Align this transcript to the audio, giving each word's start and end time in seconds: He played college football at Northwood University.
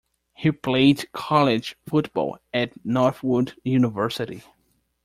He 0.33 0.51
played 0.51 1.11
college 1.13 1.77
football 1.87 2.39
at 2.51 2.73
Northwood 2.83 3.53
University. 3.63 4.41